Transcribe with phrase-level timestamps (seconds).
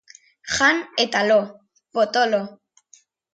[0.53, 1.37] Jan eta lo,
[1.99, 2.41] potolo.